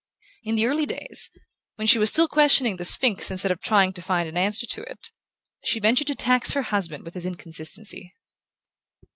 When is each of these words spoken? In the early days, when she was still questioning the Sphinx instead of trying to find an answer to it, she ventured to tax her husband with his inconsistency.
In 0.43 0.55
the 0.55 0.65
early 0.65 0.87
days, 0.87 1.29
when 1.75 1.85
she 1.85 1.99
was 1.99 2.09
still 2.09 2.27
questioning 2.27 2.77
the 2.77 2.85
Sphinx 2.85 3.29
instead 3.29 3.51
of 3.51 3.61
trying 3.61 3.93
to 3.93 4.01
find 4.01 4.27
an 4.27 4.35
answer 4.35 4.65
to 4.65 4.81
it, 4.91 5.11
she 5.63 5.79
ventured 5.79 6.07
to 6.07 6.15
tax 6.15 6.53
her 6.53 6.63
husband 6.63 7.03
with 7.03 7.13
his 7.13 7.27
inconsistency. 7.27 8.11